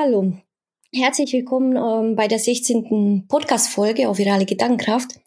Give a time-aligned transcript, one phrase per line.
[0.00, 0.32] hallo.
[0.94, 3.26] Herzlich willkommen ähm, bei der 16.
[3.28, 5.20] Podcast-Folge auf Virale Gedankenkraft.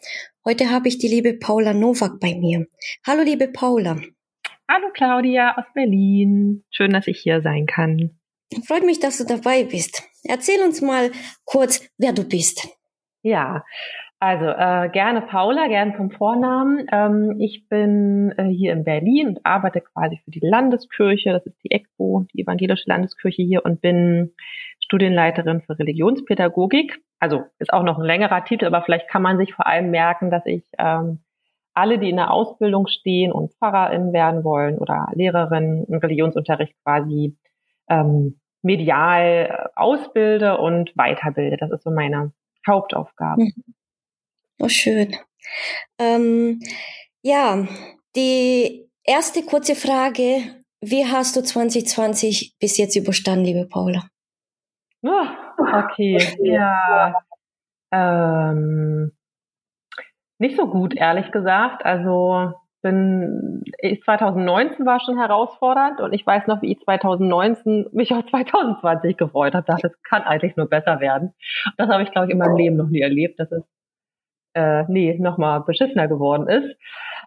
[0.45, 2.65] Heute habe ich die liebe Paula Nowak bei mir.
[3.05, 4.01] Hallo, liebe Paula.
[4.67, 6.63] Hallo, Claudia aus Berlin.
[6.71, 8.17] Schön, dass ich hier sein kann.
[8.65, 10.03] Freut mich, dass du dabei bist.
[10.23, 11.11] Erzähl uns mal
[11.45, 12.67] kurz, wer du bist.
[13.21, 13.63] Ja,
[14.23, 16.87] also äh, gerne Paula, gerne vom Vornamen.
[16.93, 21.33] Ähm, ich bin äh, hier in Berlin und arbeite quasi für die Landeskirche.
[21.33, 24.33] Das ist die ECBO, die evangelische Landeskirche hier und bin
[24.79, 27.03] Studienleiterin für Religionspädagogik.
[27.19, 30.31] Also ist auch noch ein längerer Titel, aber vielleicht kann man sich vor allem merken,
[30.31, 31.19] dass ich ähm,
[31.73, 37.35] alle, die in der Ausbildung stehen und PfarrerInnen werden wollen oder Lehrerinnen im Religionsunterricht quasi
[37.89, 41.57] ähm, medial äh, ausbilde und weiterbilde.
[41.57, 42.31] Das ist so meine
[42.65, 43.41] Hauptaufgabe.
[43.41, 43.73] Mhm.
[44.59, 45.15] Oh, schön.
[45.99, 46.59] Ähm,
[47.21, 47.67] ja,
[48.15, 50.43] die erste kurze Frage.
[50.81, 54.03] Wie hast du 2020 bis jetzt überstanden, liebe Paula?
[55.01, 57.13] Oh, okay, ja.
[57.91, 59.11] Ähm,
[60.39, 61.85] nicht so gut, ehrlich gesagt.
[61.85, 68.11] Also bin, ich 2019 war schon herausfordernd und ich weiß noch, wie ich 2019 mich
[68.13, 69.65] auf 2020 gefreut habe.
[69.65, 71.33] Dachte, es kann eigentlich nur besser werden.
[71.77, 73.63] Das habe ich, glaube ich, in meinem Leben noch nie erlebt, dass es
[74.53, 76.77] äh, nee, nochmal beschissener geworden ist.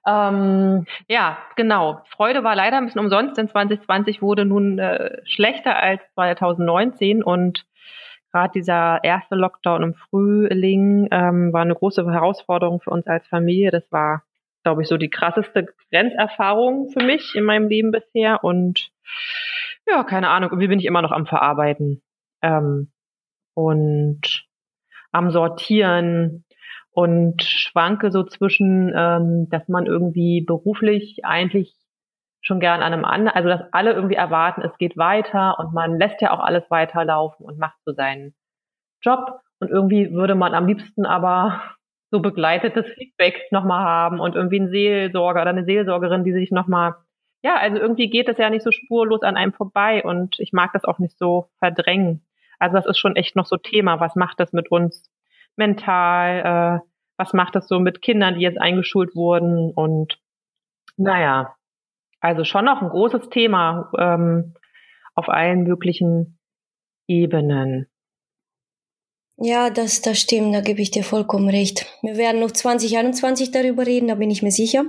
[0.06, 2.02] Ähm, ja, genau.
[2.08, 7.66] Freude war leider ein bisschen umsonst, denn 2020 wurde nun äh, schlechter als 2019 und
[8.32, 13.70] gerade dieser erste Lockdown im Frühling ähm, war eine große Herausforderung für uns als Familie.
[13.70, 14.22] Das war,
[14.62, 18.90] glaube ich, so die krasseste Grenzerfahrung für mich in meinem Leben bisher und
[19.88, 22.02] ja, keine Ahnung, irgendwie bin ich immer noch am Verarbeiten
[22.42, 22.90] ähm,
[23.54, 24.46] und
[25.12, 26.44] am Sortieren,
[26.96, 31.74] und schwanke so zwischen, ähm, dass man irgendwie beruflich eigentlich
[32.40, 35.98] schon gern an einem anderen, also dass alle irgendwie erwarten, es geht weiter und man
[35.98, 38.34] lässt ja auch alles weiterlaufen und macht so seinen
[39.02, 39.40] Job.
[39.60, 41.60] Und irgendwie würde man am liebsten aber
[42.10, 46.94] so begleitetes Feedback nochmal haben und irgendwie ein Seelsorger oder eine Seelsorgerin, die sich nochmal,
[47.42, 50.72] ja, also irgendwie geht das ja nicht so spurlos an einem vorbei und ich mag
[50.72, 52.24] das auch nicht so verdrängen.
[52.58, 55.10] Also das ist schon echt noch so Thema, was macht das mit uns
[55.56, 56.86] mental, äh,
[57.16, 60.18] was macht das so mit Kindern, die jetzt eingeschult wurden und
[60.96, 61.56] naja,
[62.20, 64.54] also schon noch ein großes Thema ähm,
[65.14, 66.38] auf allen möglichen
[67.08, 67.88] Ebenen.
[69.38, 71.86] Ja, das, das stimmt, da gebe ich dir vollkommen recht.
[72.00, 74.84] Wir werden noch 2021 darüber reden, da bin ich mir sicher.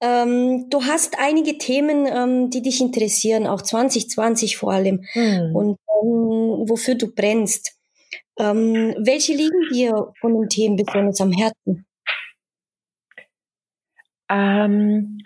[0.00, 5.54] Ähm, du hast einige Themen, ähm, die dich interessieren, auch 2020 vor allem, hm.
[5.54, 7.78] und ähm, wofür du brennst.
[8.38, 11.86] Ähm, welche liegen dir von den Themen besonders am Herzen?
[14.28, 15.18] Ähm,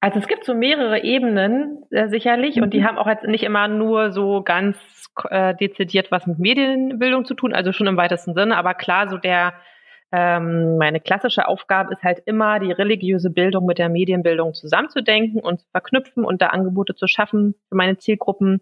[0.00, 2.64] also es gibt so mehrere Ebenen äh, sicherlich mhm.
[2.64, 2.84] und die mhm.
[2.84, 4.76] haben auch jetzt nicht immer nur so ganz
[5.30, 9.16] äh, dezidiert was mit Medienbildung zu tun, also schon im weitesten Sinne, aber klar, so
[9.16, 9.54] der
[10.14, 15.60] ähm, meine klassische Aufgabe ist halt immer, die religiöse Bildung mit der Medienbildung zusammenzudenken und
[15.60, 18.60] zu verknüpfen und da Angebote zu schaffen für meine Zielgruppen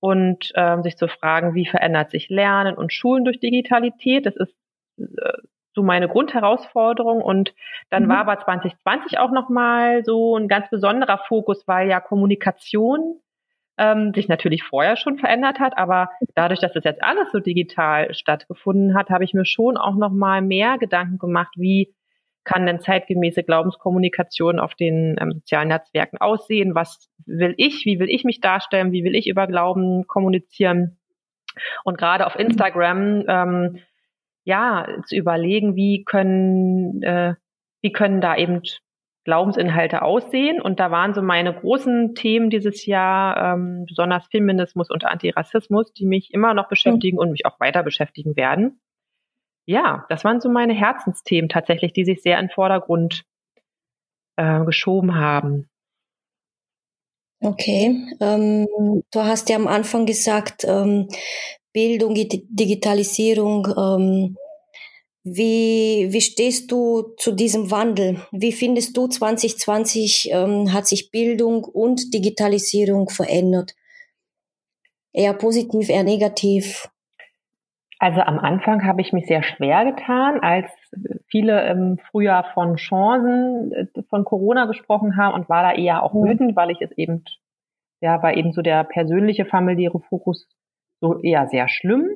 [0.00, 4.26] und ähm, sich zu fragen, wie verändert sich Lernen und Schulen durch Digitalität.
[4.26, 4.54] Das ist
[4.98, 5.32] äh,
[5.74, 7.22] so meine Grundherausforderung.
[7.22, 7.54] Und
[7.90, 8.08] dann mhm.
[8.08, 13.20] war aber 2020 auch nochmal so ein ganz besonderer Fokus, weil ja Kommunikation
[13.78, 18.12] ähm, sich natürlich vorher schon verändert hat, aber dadurch, dass das jetzt alles so digital
[18.12, 21.94] stattgefunden hat, habe ich mir schon auch nochmal mehr Gedanken gemacht, wie
[22.50, 26.74] kann denn zeitgemäße Glaubenskommunikation auf den ähm, sozialen Netzwerken aussehen?
[26.74, 27.84] Was will ich?
[27.84, 28.90] Wie will ich mich darstellen?
[28.90, 30.98] Wie will ich über Glauben kommunizieren?
[31.84, 33.78] Und gerade auf Instagram, ähm,
[34.42, 37.34] ja, zu überlegen, wie können, äh,
[37.82, 38.62] wie können da eben
[39.24, 40.60] Glaubensinhalte aussehen.
[40.60, 46.06] Und da waren so meine großen Themen dieses Jahr, ähm, besonders Feminismus und Antirassismus, die
[46.06, 47.20] mich immer noch beschäftigen mhm.
[47.20, 48.80] und mich auch weiter beschäftigen werden
[49.70, 53.24] ja, das waren so meine Herzensthemen tatsächlich, die sich sehr in den Vordergrund
[54.36, 55.68] äh, geschoben haben.
[57.40, 58.66] Okay, ähm,
[59.10, 61.08] du hast ja am Anfang gesagt, ähm,
[61.72, 63.68] Bildung, Digitalisierung.
[63.78, 64.36] Ähm,
[65.22, 68.20] wie, wie stehst du zu diesem Wandel?
[68.32, 73.74] Wie findest du 2020 ähm, hat sich Bildung und Digitalisierung verändert?
[75.12, 76.90] Eher positiv, eher negativ?
[78.00, 80.70] Also am Anfang habe ich mich sehr schwer getan, als
[81.26, 86.14] viele im Frühjahr von Chancen äh, von Corona gesprochen haben und war da eher auch
[86.14, 86.24] mhm.
[86.24, 87.24] wütend, weil ich es eben,
[88.00, 90.48] ja, war eben so der persönliche familiäre Fokus
[91.00, 92.08] so eher sehr schlimm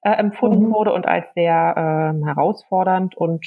[0.00, 0.72] äh, empfunden mhm.
[0.72, 3.44] wurde und als sehr äh, herausfordernd und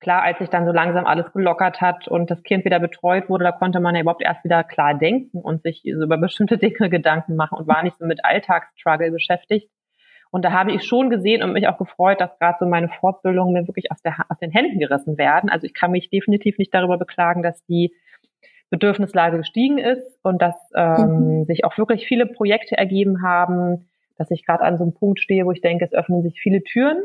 [0.00, 3.44] klar, als sich dann so langsam alles gelockert hat und das Kind wieder betreut wurde,
[3.44, 6.90] da konnte man ja überhaupt erst wieder klar denken und sich so über bestimmte Dinge
[6.90, 9.70] Gedanken machen und war nicht so mit Alltagsstruggle beschäftigt.
[10.36, 13.54] Und da habe ich schon gesehen und mich auch gefreut, dass gerade so meine Fortbildungen
[13.54, 15.48] mir wirklich aus, der, aus den Händen gerissen werden.
[15.48, 17.94] Also ich kann mich definitiv nicht darüber beklagen, dass die
[18.68, 21.44] Bedürfnislage gestiegen ist und dass ähm, mhm.
[21.44, 23.88] sich auch wirklich viele Projekte ergeben haben,
[24.18, 26.62] dass ich gerade an so einem Punkt stehe, wo ich denke, es öffnen sich viele
[26.62, 26.98] Türen.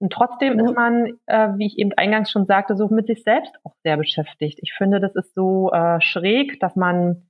[0.00, 0.64] Und trotzdem mhm.
[0.64, 3.96] ist man, äh, wie ich eben eingangs schon sagte, so mit sich selbst auch sehr
[3.96, 4.58] beschäftigt.
[4.62, 7.28] Ich finde, das ist so äh, schräg, dass man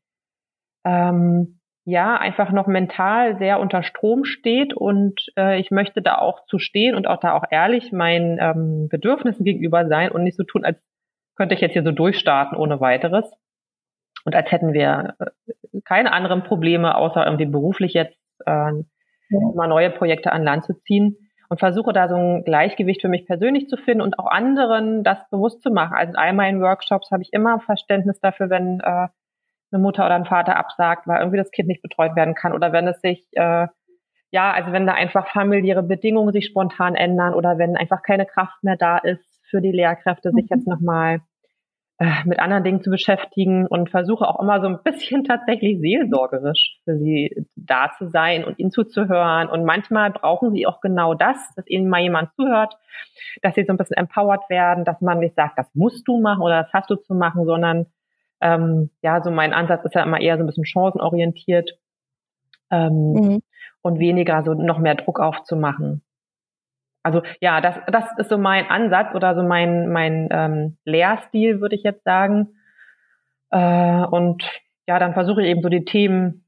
[0.86, 1.57] ähm,
[1.88, 6.58] ja einfach noch mental sehr unter Strom steht und äh, ich möchte da auch zu
[6.58, 10.66] stehen und auch da auch ehrlich meinen ähm, Bedürfnissen gegenüber sein und nicht so tun,
[10.66, 10.78] als
[11.34, 13.32] könnte ich jetzt hier so durchstarten ohne weiteres
[14.26, 18.72] und als hätten wir äh, keine anderen Probleme, außer irgendwie beruflich jetzt äh,
[19.54, 21.16] mal neue Projekte an Land zu ziehen
[21.48, 25.18] und versuche da so ein Gleichgewicht für mich persönlich zu finden und auch anderen das
[25.30, 25.96] bewusst zu machen.
[25.96, 29.08] Also in all meinen Workshops habe ich immer Verständnis dafür, wenn äh,
[29.70, 32.72] eine Mutter oder ein Vater absagt, weil irgendwie das Kind nicht betreut werden kann oder
[32.72, 33.66] wenn es sich äh,
[34.30, 38.62] ja, also wenn da einfach familiäre Bedingungen sich spontan ändern oder wenn einfach keine Kraft
[38.62, 40.56] mehr da ist für die Lehrkräfte, sich mhm.
[40.56, 41.20] jetzt nochmal
[41.98, 46.78] äh, mit anderen Dingen zu beschäftigen und versuche auch immer so ein bisschen tatsächlich seelsorgerisch
[46.84, 49.48] für sie da zu sein und ihnen zuzuhören.
[49.48, 52.74] Und manchmal brauchen sie auch genau das, dass ihnen mal jemand zuhört,
[53.40, 56.42] dass sie so ein bisschen empowered werden, dass man nicht sagt, das musst du machen
[56.42, 57.86] oder das hast du zu machen, sondern
[58.40, 61.78] ähm, ja, so mein Ansatz ist ja immer eher so ein bisschen chancenorientiert
[62.70, 63.42] ähm, mhm.
[63.82, 66.02] und weniger so noch mehr Druck aufzumachen.
[67.02, 71.74] Also ja, das, das ist so mein Ansatz oder so mein, mein ähm, Lehrstil, würde
[71.74, 72.48] ich jetzt sagen.
[73.50, 74.44] Äh, und
[74.86, 76.44] ja, dann versuche ich eben so die Themen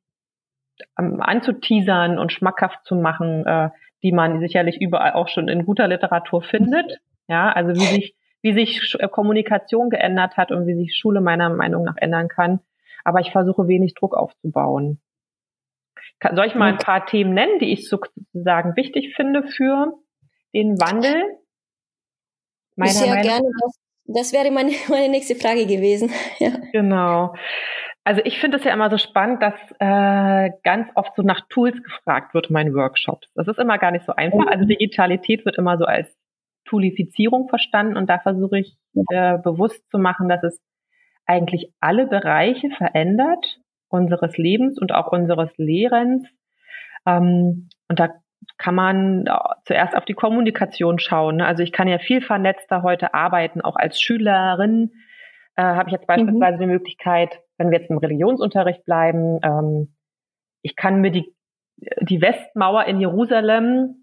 [0.99, 3.71] ähm, anzuteasern und schmackhaft zu machen, äh,
[4.03, 7.01] die man sicherlich überall auch schon in guter Literatur findet.
[7.29, 11.51] Ja, also wie sich, wie sich äh, Kommunikation geändert hat und wie sich Schule meiner
[11.51, 12.61] Meinung nach ändern kann.
[13.05, 15.01] Aber ich versuche wenig Druck aufzubauen.
[16.35, 19.95] Soll ich mal ein paar Themen nennen, die ich sozusagen wichtig finde für
[20.55, 21.25] den Wandel?
[22.77, 23.49] Meiner Sehr Meinung gerne.
[23.61, 26.11] Das, das wäre meine, meine nächste Frage gewesen.
[26.39, 26.51] Ja.
[26.73, 27.35] Genau.
[28.05, 31.83] Also ich finde es ja immer so spannend, dass äh, ganz oft so nach Tools
[31.83, 33.31] gefragt wird in meinen Workshops.
[33.35, 34.47] Das ist immer gar nicht so einfach.
[34.47, 36.09] Also Digitalität wird immer so als
[36.71, 38.77] Toolifizierung verstanden und da versuche ich
[39.11, 40.61] äh, bewusst zu machen, dass es
[41.27, 43.59] eigentlich alle Bereiche verändert
[43.89, 46.27] unseres Lebens und auch unseres Lehrens.
[47.07, 48.11] Ähm, und da
[48.57, 49.33] kann man äh,
[49.65, 51.37] zuerst auf die Kommunikation schauen.
[51.37, 51.47] Ne?
[51.47, 54.93] Also ich kann ja viel vernetzter heute arbeiten, auch als Schülerin
[55.57, 56.15] äh, habe ich jetzt mhm.
[56.15, 56.61] beispielsweise mhm.
[56.61, 59.95] die Möglichkeit, wenn wir jetzt im Religionsunterricht bleiben, ähm,
[60.63, 61.35] ich kann mir die,
[62.01, 64.00] die Westmauer in Jerusalem,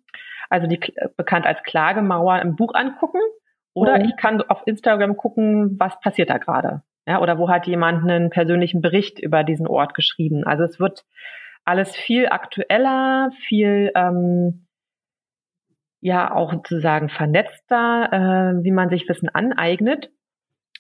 [0.50, 0.80] also die
[1.16, 3.20] bekannt als Klagemauer, im Buch angucken.
[3.74, 4.06] Oder mhm.
[4.06, 6.82] ich kann auf Instagram gucken, was passiert da gerade.
[7.08, 10.44] Ja, oder wo hat jemand einen persönlichen Bericht über diesen Ort geschrieben.
[10.44, 11.06] Also es wird
[11.64, 14.68] alles viel aktueller, viel ähm,
[16.02, 20.10] ja auch sozusagen vernetzter, äh, wie man sich Wissen aneignet.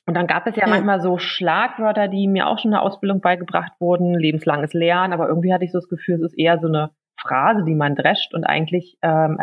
[0.05, 2.81] Und dann gab es ja, ja manchmal so Schlagwörter, die mir auch schon in der
[2.81, 6.59] Ausbildung beigebracht wurden, lebenslanges Lernen, aber irgendwie hatte ich so das Gefühl, es ist eher
[6.59, 9.37] so eine Phrase, die man drescht und eigentlich ähm,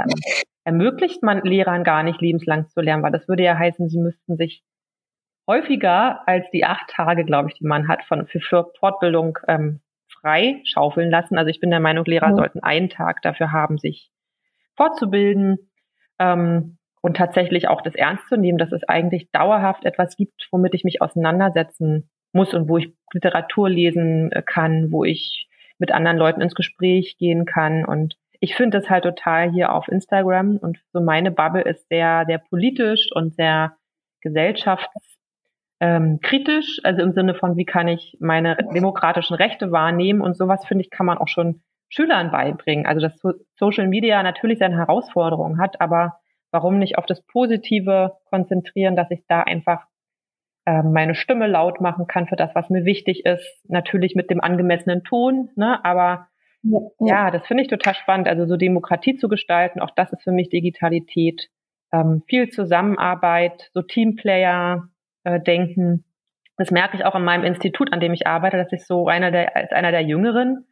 [0.64, 4.36] ermöglicht man Lehrern gar nicht lebenslang zu lernen, weil das würde ja heißen, sie müssten
[4.36, 4.62] sich
[5.46, 10.62] häufiger als die acht Tage, glaube ich, die man hat von für Fortbildung ähm, frei
[10.64, 11.36] schaufeln lassen.
[11.36, 12.36] Also ich bin der Meinung, Lehrer mhm.
[12.36, 14.10] sollten einen Tag dafür haben, sich
[14.76, 15.70] fortzubilden
[16.18, 20.74] ähm, und tatsächlich auch das ernst zu nehmen, dass es eigentlich dauerhaft etwas gibt, womit
[20.74, 26.16] ich mich auseinandersetzen muss und wo ich Literatur lesen äh, kann, wo ich mit anderen
[26.16, 27.84] Leuten ins Gespräch gehen kann.
[27.84, 32.24] Und ich finde das halt total hier auf Instagram und so meine Bubble ist sehr,
[32.26, 33.76] sehr politisch und sehr
[34.20, 35.14] gesellschafts
[35.80, 36.20] ähm,
[36.84, 40.90] also im Sinne von, wie kann ich meine demokratischen Rechte wahrnehmen und sowas, finde ich,
[40.90, 42.86] kann man auch schon Schülern beibringen.
[42.86, 43.20] Also dass
[43.58, 46.18] Social Media natürlich seine Herausforderungen hat, aber
[46.50, 49.86] warum nicht auf das Positive konzentrieren, dass ich da einfach
[50.66, 55.04] meine Stimme laut machen kann für das, was mir wichtig ist, natürlich mit dem angemessenen
[55.04, 55.84] Ton, ne?
[55.84, 56.28] aber
[56.62, 60.22] ja, ja das finde ich total spannend, also so Demokratie zu gestalten, auch das ist
[60.22, 61.48] für mich Digitalität.
[61.92, 64.88] Ähm, viel Zusammenarbeit, so Teamplayer,
[65.24, 66.04] äh, denken.
[66.56, 69.30] Das merke ich auch in meinem Institut, an dem ich arbeite, dass ich so einer
[69.30, 70.66] der, als einer der Jüngeren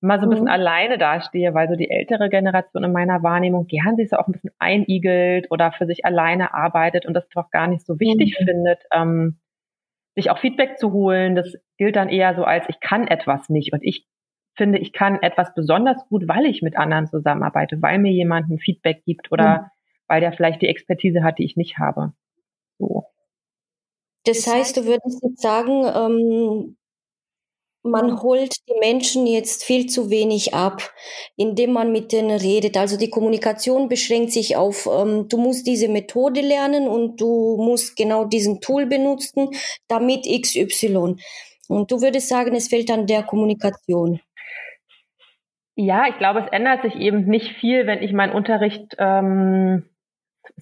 [0.00, 0.50] mal so ein bisschen mhm.
[0.50, 4.32] alleine dastehe, weil so die ältere Generation in meiner Wahrnehmung gern sich so auch ein
[4.32, 8.44] bisschen einigelt oder für sich alleine arbeitet und das doch gar nicht so wichtig mhm.
[8.44, 9.40] findet, ähm,
[10.14, 11.34] sich auch Feedback zu holen.
[11.34, 14.06] Das gilt dann eher so als ich kann etwas nicht und ich
[14.56, 18.58] finde, ich kann etwas besonders gut, weil ich mit anderen zusammenarbeite, weil mir jemand ein
[18.58, 19.66] Feedback gibt oder mhm.
[20.08, 22.12] weil der vielleicht die Expertise hat, die ich nicht habe.
[22.78, 23.04] So.
[24.24, 26.76] Das heißt, du würdest jetzt sagen, ähm,
[27.82, 30.82] man holt die Menschen jetzt viel zu wenig ab,
[31.36, 32.76] indem man mit denen redet.
[32.76, 37.96] Also die Kommunikation beschränkt sich auf, ähm, du musst diese Methode lernen und du musst
[37.96, 39.50] genau diesen Tool benutzen,
[39.88, 41.16] damit XY.
[41.68, 44.20] Und du würdest sagen, es fehlt an der Kommunikation.
[45.76, 49.88] Ja, ich glaube, es ändert sich eben nicht viel, wenn ich meinen Unterricht ähm,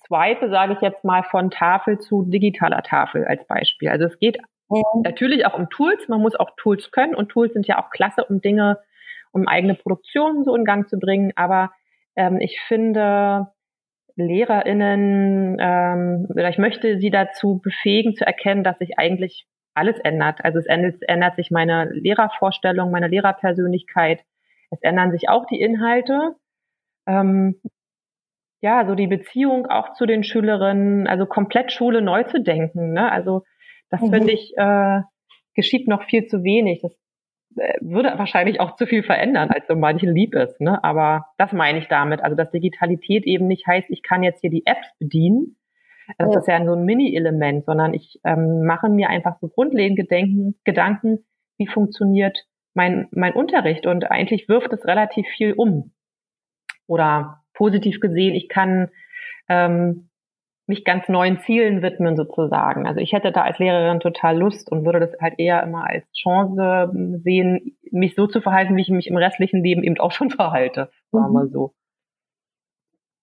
[0.06, 3.88] swipe, sage ich jetzt mal, von Tafel zu digitaler Tafel als Beispiel.
[3.88, 4.38] Also es geht
[4.70, 5.02] Mhm.
[5.02, 6.08] Natürlich auch um Tools.
[6.08, 8.78] Man muss auch Tools können und Tools sind ja auch klasse, um Dinge,
[9.32, 11.32] um eigene Produktionen so in Gang zu bringen.
[11.36, 11.72] Aber
[12.16, 13.48] ähm, ich finde,
[14.16, 20.44] LehrerInnen, ähm, oder ich möchte sie dazu befähigen, zu erkennen, dass sich eigentlich alles ändert.
[20.44, 24.24] Also es ändert, ändert sich meine Lehrervorstellung, meine Lehrerpersönlichkeit.
[24.70, 26.34] Es ändern sich auch die Inhalte.
[27.06, 27.60] Ähm,
[28.60, 32.92] ja, so die Beziehung auch zu den Schülerinnen, also komplett Schule neu zu denken.
[32.92, 33.10] Ne?
[33.10, 33.44] Also
[33.90, 34.10] das mhm.
[34.12, 35.00] finde ich, äh,
[35.54, 36.80] geschieht noch viel zu wenig.
[36.82, 36.96] Das
[37.56, 40.60] äh, würde wahrscheinlich auch zu viel verändern, als so manchen lieb ist.
[40.60, 40.82] Ne?
[40.84, 42.22] Aber das meine ich damit.
[42.22, 45.56] Also, dass Digitalität eben nicht heißt, ich kann jetzt hier die Apps bedienen.
[46.16, 46.38] Das ja.
[46.38, 51.26] ist ja so ein Mini-Element, sondern ich ähm, mache mir einfach so grundlegend Gedenken, Gedanken,
[51.58, 53.86] wie funktioniert mein, mein Unterricht.
[53.86, 55.92] Und eigentlich wirft es relativ viel um.
[56.86, 58.88] Oder positiv gesehen, ich kann
[59.50, 60.08] ähm,
[60.68, 62.86] mich ganz neuen Zielen widmen sozusagen.
[62.86, 66.04] Also ich hätte da als Lehrerin total Lust und würde das halt eher immer als
[66.12, 66.90] Chance
[67.24, 70.90] sehen, mich so zu verhalten, wie ich mich im restlichen Leben eben auch schon verhalte,
[71.10, 71.50] wir mhm.
[71.50, 71.74] so.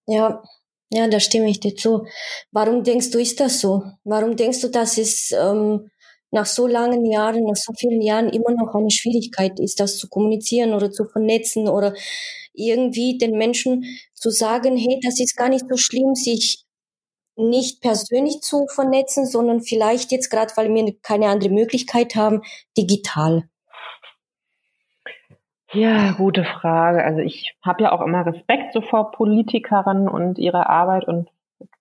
[0.07, 0.43] Ja,
[0.91, 2.05] ja, da stimme ich dir zu.
[2.51, 3.83] Warum denkst du, ist das so?
[4.03, 5.89] Warum denkst du, dass es ähm,
[6.31, 10.09] nach so langen Jahren, nach so vielen Jahren immer noch eine Schwierigkeit ist, das zu
[10.09, 11.93] kommunizieren oder zu vernetzen oder
[12.53, 13.83] irgendwie den Menschen
[14.13, 16.64] zu sagen, hey, das ist gar nicht so schlimm, sich
[17.35, 22.41] nicht persönlich zu vernetzen, sondern vielleicht jetzt gerade, weil wir keine andere Möglichkeit haben,
[22.77, 23.43] digital?
[25.73, 27.03] Ja, gute Frage.
[27.03, 31.29] Also ich habe ja auch immer Respekt so vor Politikerinnen und ihrer Arbeit und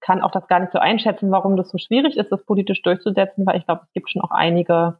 [0.00, 3.46] kann auch das gar nicht so einschätzen, warum das so schwierig ist, das politisch durchzusetzen,
[3.46, 4.98] weil ich glaube, es gibt schon auch einige,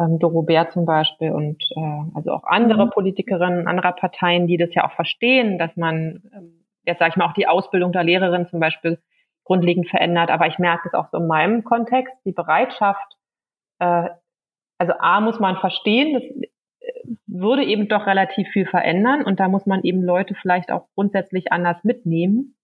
[0.00, 2.90] ähm, Dorobert zum Beispiel und äh, also auch andere mhm.
[2.90, 7.26] Politikerinnen anderer Parteien, die das ja auch verstehen, dass man, ähm, jetzt sage ich mal,
[7.26, 8.98] auch die Ausbildung der Lehrerin zum Beispiel
[9.44, 10.30] grundlegend verändert.
[10.30, 13.16] Aber ich merke es auch so in meinem Kontext, die Bereitschaft,
[13.78, 14.10] äh,
[14.78, 19.48] also A muss man verstehen, das äh, würde eben doch relativ viel verändern und da
[19.48, 22.56] muss man eben Leute vielleicht auch grundsätzlich anders mitnehmen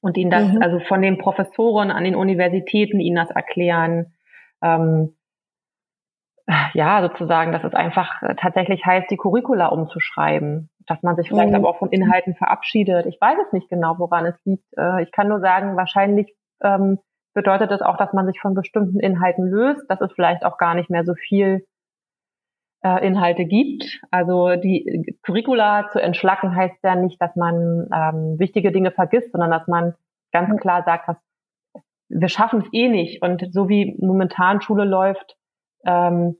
[0.00, 0.62] und ihnen das, mhm.
[0.62, 4.12] also von den Professoren an den Universitäten ihnen das erklären.
[4.62, 5.16] Ähm,
[6.74, 11.56] ja, sozusagen, dass es einfach tatsächlich heißt, die Curricula umzuschreiben dass man sich vielleicht mhm.
[11.56, 13.06] aber auch von Inhalten verabschiedet.
[13.06, 14.66] Ich weiß es nicht genau, woran es liegt.
[14.76, 16.98] Äh, ich kann nur sagen, wahrscheinlich ähm,
[17.34, 20.74] bedeutet das auch, dass man sich von bestimmten Inhalten löst, dass es vielleicht auch gar
[20.74, 21.64] nicht mehr so viel
[22.84, 24.00] äh, Inhalte gibt.
[24.10, 29.50] Also die Curricula zu entschlacken heißt ja nicht, dass man ähm, wichtige Dinge vergisst, sondern
[29.50, 29.94] dass man
[30.32, 30.56] ganz mhm.
[30.56, 31.16] klar sagt, dass
[32.08, 33.22] wir schaffen es eh nicht.
[33.22, 35.36] Und so wie momentan Schule läuft,
[35.86, 36.36] ähm,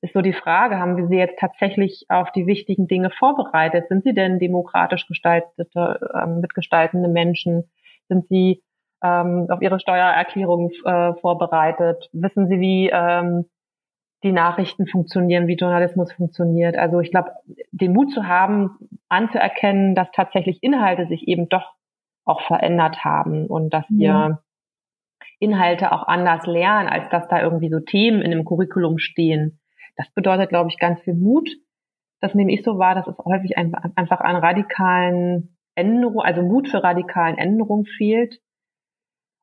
[0.00, 3.88] ist so die Frage, haben wir sie jetzt tatsächlich auf die wichtigen Dinge vorbereitet?
[3.88, 7.68] Sind sie denn demokratisch gestaltete, ähm, mitgestaltende Menschen?
[8.08, 8.62] Sind sie
[9.02, 12.08] ähm, auf ihre Steuererklärung äh, vorbereitet?
[12.12, 13.46] Wissen sie, wie ähm,
[14.22, 16.76] die Nachrichten funktionieren, wie Journalismus funktioniert?
[16.76, 17.30] Also ich glaube,
[17.72, 18.70] den Mut zu haben,
[19.08, 21.74] anzuerkennen, dass tatsächlich Inhalte sich eben doch
[22.24, 24.38] auch verändert haben und dass wir ja.
[25.40, 29.58] Inhalte auch anders lernen, als dass da irgendwie so Themen in einem Curriculum stehen
[29.98, 31.50] das bedeutet, glaube ich, ganz viel Mut.
[32.20, 36.68] Das nehme ich so wahr, dass es häufig ein, einfach an radikalen Änderungen, also Mut
[36.68, 38.40] für radikalen Änderungen fehlt.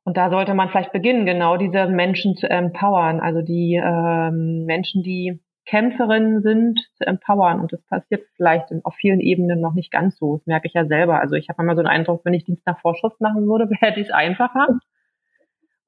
[0.06, 5.04] Und da sollte man vielleicht beginnen, genau diese Menschen zu empowern, also die ähm, Menschen,
[5.04, 7.60] die Kämpferinnen sind, zu empowern.
[7.60, 10.38] Und das passiert vielleicht auf vielen Ebenen noch nicht ganz so.
[10.38, 11.20] Das merke ich ja selber.
[11.20, 13.94] Also ich habe immer so den Eindruck, wenn ich Dienst nach Vorschrift machen würde, wäre
[13.94, 14.68] dies einfacher.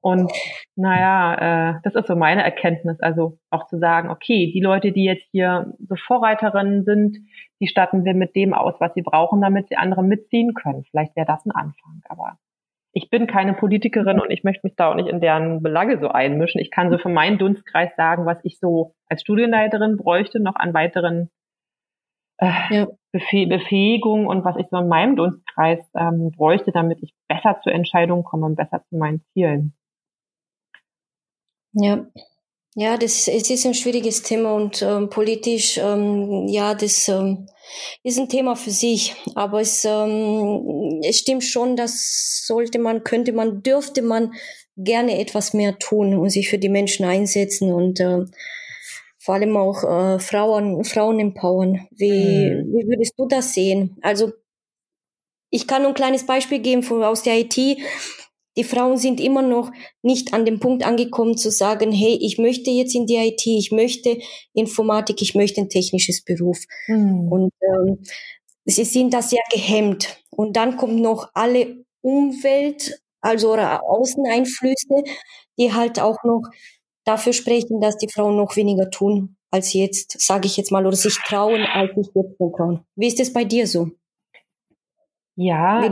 [0.00, 0.32] Und
[0.76, 3.00] naja, äh, das ist so meine Erkenntnis.
[3.00, 7.18] Also auch zu sagen, okay, die Leute, die jetzt hier so Vorreiterinnen sind,
[7.60, 10.84] die statten wir mit dem aus, was sie brauchen, damit sie andere mitziehen können.
[10.84, 12.00] Vielleicht wäre das ein Anfang.
[12.08, 12.38] Aber
[12.92, 16.08] ich bin keine Politikerin und ich möchte mich da auch nicht in deren Belange so
[16.08, 16.60] einmischen.
[16.60, 20.74] Ich kann so für meinen Dunstkreis sagen, was ich so als Studienleiterin bräuchte, noch an
[20.74, 21.30] weiteren
[22.38, 22.86] äh, ja.
[23.12, 28.22] Befähigung und was ich so in meinem Dunstkreis ähm, bräuchte, damit ich besser zur Entscheidung
[28.22, 29.74] komme und besser zu meinen Zielen.
[31.72, 32.06] Ja.
[32.74, 37.48] Ja, das es ist ein schwieriges Thema und ähm, politisch, ähm, ja, das ähm,
[38.04, 39.16] ist ein Thema für sich.
[39.34, 44.32] Aber es, ähm, es stimmt schon, dass sollte man, könnte man, dürfte man
[44.76, 48.26] gerne etwas mehr tun und sich für die Menschen einsetzen und äh,
[49.18, 51.88] vor allem auch äh, Frauen, Frauen empowern.
[51.90, 52.72] Wie, mhm.
[52.72, 53.96] wie würdest du das sehen?
[54.02, 54.32] Also
[55.50, 57.58] ich kann nur ein kleines Beispiel geben von, aus der IT.
[58.58, 59.70] Die Frauen sind immer noch
[60.02, 63.70] nicht an dem Punkt angekommen zu sagen, hey, ich möchte jetzt in die IT, ich
[63.70, 64.18] möchte
[64.52, 66.58] Informatik, ich möchte ein technisches Beruf.
[66.88, 67.28] Mhm.
[67.30, 68.02] Und ähm,
[68.64, 70.18] sie sind da sehr gehemmt.
[70.30, 75.04] Und dann kommt noch alle Umwelt, also Außeneinflüsse,
[75.56, 76.42] die halt auch noch
[77.04, 80.96] dafür sprechen, dass die Frauen noch weniger tun als jetzt, sage ich jetzt mal, oder
[80.96, 82.80] sich trauen, als sich jetzt trauen.
[82.96, 83.92] Wie ist es bei dir so?
[85.40, 85.88] Ja,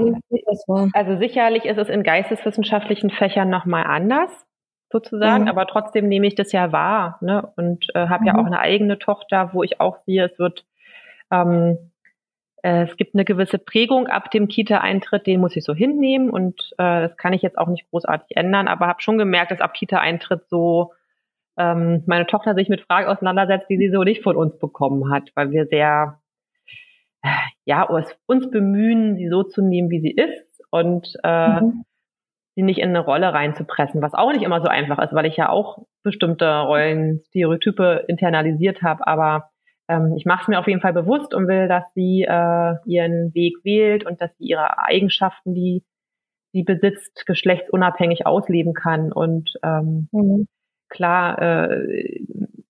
[0.92, 4.28] also sicherlich ist es in geisteswissenschaftlichen Fächern nochmal anders,
[4.90, 5.48] sozusagen, mhm.
[5.48, 7.48] aber trotzdem nehme ich das ja wahr ne?
[7.54, 8.26] und äh, habe mhm.
[8.26, 10.66] ja auch eine eigene Tochter, wo ich auch sehe, es wird
[11.30, 11.78] ähm,
[12.62, 16.60] äh, es gibt eine gewisse Prägung ab dem Kita-Eintritt, den muss ich so hinnehmen und
[16.78, 19.74] äh, das kann ich jetzt auch nicht großartig ändern, aber habe schon gemerkt, dass ab
[19.74, 20.92] Kita-Eintritt so
[21.56, 25.30] ähm, meine Tochter sich mit Fragen auseinandersetzt, die sie so nicht von uns bekommen hat,
[25.36, 26.18] weil wir sehr
[27.64, 31.84] ja, uns, bemühen, sie so zu nehmen, wie sie ist und äh, mhm.
[32.54, 35.36] sie nicht in eine Rolle reinzupressen, was auch nicht immer so einfach ist, weil ich
[35.36, 39.50] ja auch bestimmte Rollen, Stereotype internalisiert habe, aber
[39.88, 43.34] ähm, ich mache es mir auf jeden Fall bewusst und will, dass sie äh, ihren
[43.34, 45.84] Weg wählt und dass sie ihre Eigenschaften, die
[46.52, 50.48] sie besitzt, geschlechtsunabhängig ausleben kann und ähm, mhm.
[50.88, 52.20] klar äh,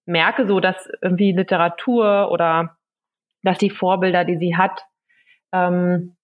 [0.06, 2.75] merke so, dass irgendwie Literatur oder
[3.42, 4.84] dass die Vorbilder, die sie hat,
[5.52, 6.16] ähm,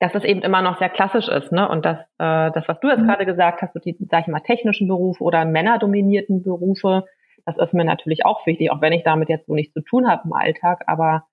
[0.00, 1.68] dass das eben immer noch sehr klassisch ist, ne?
[1.68, 3.06] Und dass äh, das, was du jetzt mhm.
[3.06, 7.04] gerade gesagt hast, so die, sag ich mal, technischen Berufe oder männerdominierten Berufe,
[7.44, 10.08] das ist mir natürlich auch wichtig, auch wenn ich damit jetzt so nichts zu tun
[10.08, 10.84] habe im Alltag.
[10.86, 11.24] Aber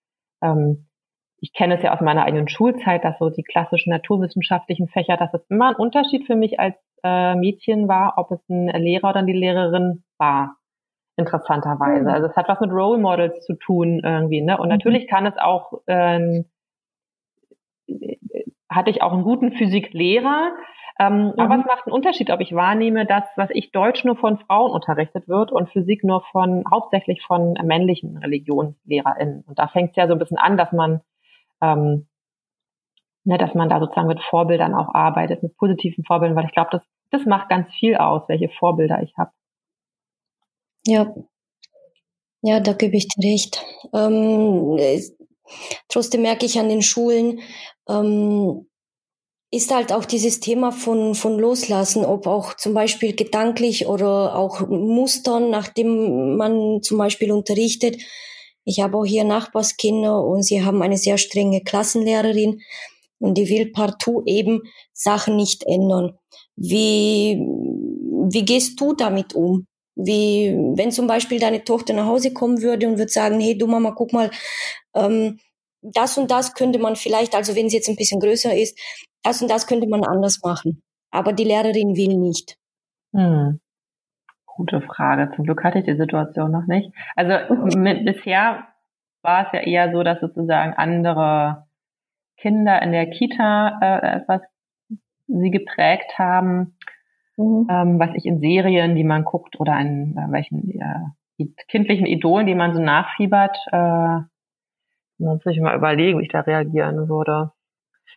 [0.43, 0.87] ähm,
[1.39, 5.33] ich kenne es ja aus meiner eigenen Schulzeit, dass so die klassischen naturwissenschaftlichen Fächer, dass
[5.33, 9.23] es immer ein Unterschied für mich als äh, Mädchen war, ob es ein Lehrer oder
[9.23, 10.56] die Lehrerin war
[11.17, 12.03] interessanterweise.
[12.03, 12.07] Mhm.
[12.07, 14.57] Also es hat was mit Role Models zu tun irgendwie, ne?
[14.57, 14.73] Und mhm.
[14.73, 16.45] natürlich kann es auch, ähm,
[18.69, 20.51] hatte ich auch einen guten Physiklehrer,
[20.99, 21.33] ähm, mhm.
[21.37, 24.71] aber es macht einen Unterschied, ob ich wahrnehme, dass, was ich Deutsch nur von Frauen
[24.71, 29.43] unterrichtet wird und Physik nur von, hauptsächlich von männlichen ReligionslehrerInnen.
[29.47, 31.01] Und da fängt es ja so ein bisschen an, dass man,
[31.61, 32.07] ähm,
[33.25, 36.69] ne, dass man da sozusagen mit Vorbildern auch arbeitet, mit positiven Vorbildern, weil ich glaube,
[36.71, 39.31] das, das macht ganz viel aus, welche Vorbilder ich habe.
[40.87, 41.13] Ja,
[42.41, 43.63] ja, da gebe ich dir recht.
[43.93, 44.77] Ähm,
[45.87, 47.39] trotzdem merke ich an den Schulen,
[47.89, 48.67] ähm,
[49.51, 54.67] ist halt auch dieses Thema von, von Loslassen, ob auch zum Beispiel gedanklich oder auch
[54.67, 57.97] Mustern, nachdem man zum Beispiel unterrichtet.
[58.65, 62.61] Ich habe auch hier Nachbarskinder und sie haben eine sehr strenge Klassenlehrerin
[63.19, 64.61] und die will partout eben
[64.93, 66.17] Sachen nicht ändern.
[66.57, 69.67] Wie, wie gehst du damit um?
[69.99, 73.65] Wie wenn zum Beispiel deine Tochter nach Hause kommen würde und würde sagen, hey du
[73.67, 74.29] Mama, guck mal,
[74.95, 75.39] ähm,
[75.81, 78.77] das und das könnte man vielleicht, also wenn sie jetzt ein bisschen größer ist,
[79.23, 80.81] das und das könnte man anders machen.
[81.11, 82.57] Aber die Lehrerin will nicht.
[83.13, 83.59] Hm.
[84.45, 85.31] Gute Frage.
[85.35, 86.91] Zum Glück hatte ich die Situation noch nicht.
[87.15, 88.67] Also mit, bisher
[89.21, 91.67] war es ja eher so, dass sozusagen andere
[92.37, 94.41] Kinder in der Kita äh, etwas
[95.27, 96.77] sie geprägt haben
[97.37, 97.67] mhm.
[97.69, 102.47] ähm, was ich in Serien, die man guckt oder in äh, welchen äh, kindlichen Idolen,
[102.47, 104.19] die man so nachfiebert, äh,
[105.19, 107.51] muss ich mal überlegen, wie ich da reagieren würde.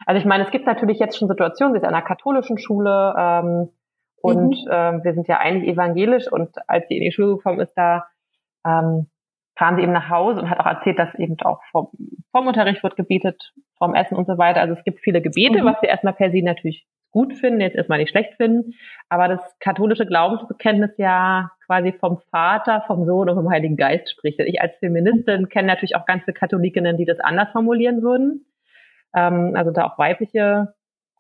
[0.07, 3.15] Also ich meine, es gibt natürlich jetzt schon Situationen, sie ist an einer katholischen Schule
[3.19, 3.71] ähm,
[4.23, 4.71] und mhm.
[4.71, 8.07] ähm, wir sind ja eigentlich evangelisch und als sie in die Schule gekommen ist, da
[8.67, 9.11] ähm,
[9.57, 11.89] kam sie eben nach Hause und hat auch erzählt, dass eben auch vom,
[12.31, 14.61] vom Unterricht wird gebetet, vom Essen und so weiter.
[14.61, 15.67] Also es gibt viele Gebete, mhm.
[15.67, 18.75] was wir erstmal per se natürlich gut finden, jetzt erstmal nicht schlecht finden,
[19.09, 24.39] aber das katholische Glaubensbekenntnis ja quasi vom Vater, vom Sohn und vom Heiligen Geist spricht.
[24.41, 28.47] Ich als Feministin kenne natürlich auch ganze Katholikinnen, die das anders formulieren würden,
[29.15, 30.75] ähm, also da auch weibliche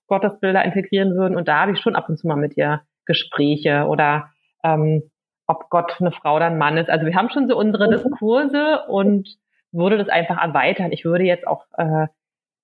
[0.06, 3.86] Gottesbilder integrieren würden und da habe ich schon ab und zu mal mit ihr Gespräche
[3.86, 4.30] oder
[4.62, 5.10] ähm,
[5.46, 6.88] ob Gott eine Frau oder ein Mann ist.
[6.88, 7.92] Also wir haben schon so unsere mhm.
[7.92, 9.28] Diskurse und
[9.72, 10.92] würde das einfach erweitern.
[10.92, 12.06] Ich würde jetzt auch äh,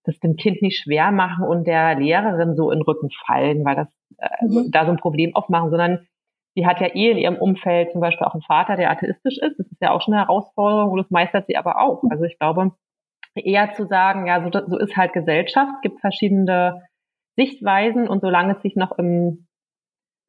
[0.06, 3.76] das dem Kind nicht schwer machen und der Lehrerin so in den Rücken fallen, weil
[3.76, 3.88] das
[4.18, 4.70] äh, mhm.
[4.70, 6.06] da so ein Problem aufmachen, sondern
[6.54, 9.58] sie hat ja eh in ihrem Umfeld zum Beispiel auch einen Vater, der atheistisch ist.
[9.58, 12.02] Das ist ja auch schon eine Herausforderung und das meistert sie aber auch.
[12.08, 12.72] Also ich glaube,
[13.34, 16.82] eher zu sagen, ja, so, so ist halt Gesellschaft, es gibt verschiedene
[17.36, 19.46] Sichtweisen und solange es sich noch im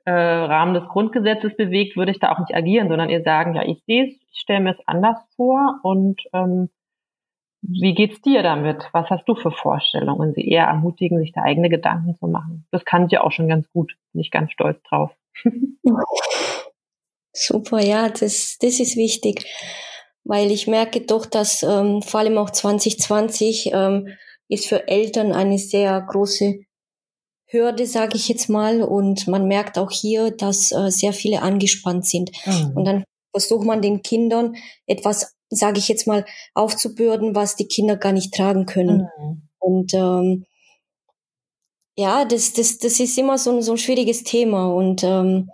[0.05, 3.63] äh, Rahmen des Grundgesetzes bewegt, würde ich da auch nicht agieren, sondern ihr sagen, ja,
[3.63, 6.69] ich sehe es, ich stelle mir es anders vor und ähm,
[7.67, 8.88] wie geht's dir damit?
[8.93, 10.34] Was hast du für Vorstellungen?
[10.34, 12.65] Sie eher ermutigen, sich da eigene Gedanken zu machen.
[12.71, 13.93] Das kann sie auch schon ganz gut.
[14.13, 15.12] Bin ich ganz stolz drauf.
[17.34, 19.45] Super, ja, das, das ist wichtig,
[20.23, 24.08] weil ich merke doch, dass ähm, vor allem auch 2020 ähm,
[24.47, 26.60] ist für Eltern eine sehr große
[27.47, 28.82] Hürde, sage ich jetzt mal.
[28.82, 32.32] Und man merkt auch hier, dass äh, sehr viele angespannt sind.
[32.45, 32.71] Mhm.
[32.75, 34.56] Und dann versucht man den Kindern
[34.88, 39.10] etwas, sage ich jetzt mal, aufzubürden, was die Kinder gar nicht tragen können.
[39.17, 39.41] Mhm.
[39.60, 40.45] Und ähm,
[41.95, 44.73] ja, das, das, das ist immer so, so ein schwieriges Thema.
[44.73, 45.49] Und ähm,